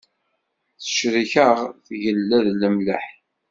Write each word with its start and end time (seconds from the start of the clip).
Tecrek-aɣ 0.83 1.57
tgella 1.85 2.37
d 2.45 2.47
lemleḥ. 2.61 3.05